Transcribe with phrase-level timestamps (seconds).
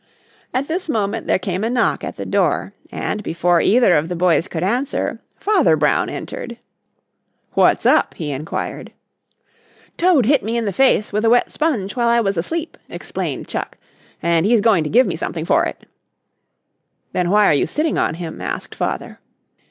[0.51, 4.15] At this moment there came a knock at the door and before either of the
[4.15, 6.57] boys could answer Father Brown entered.
[7.53, 8.93] "What's up?" he inquired.
[9.97, 13.47] "Toad hit me in the face with a wet sponge while I was asleep," explained
[13.47, 13.77] Chuck,
[14.23, 15.85] "and he's going to give me something for it."
[17.13, 19.19] "Then why are you sitting on him?" asked Father.